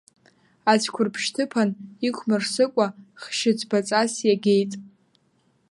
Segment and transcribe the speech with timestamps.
[0.71, 1.69] Ацәқәырԥ шьҭыԥан,
[2.07, 2.87] иқәмырсыкәа,
[3.21, 4.71] хьшьыцбаҵас иагеит.